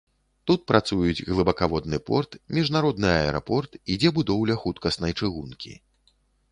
[0.51, 5.73] Тут працуюць глыбакаводны порт, міжнародны аэрапорт, ідзе будоўля хуткаснай чыгункі.